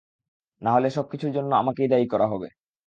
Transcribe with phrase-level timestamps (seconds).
[0.61, 2.47] না হলে সব কিছুর জন্য আমাকেই দায়ী করা হবে!